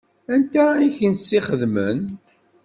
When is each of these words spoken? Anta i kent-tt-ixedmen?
Anta 0.33 0.65
i 0.85 0.87
kent-tt-ixedmen? 0.97 1.99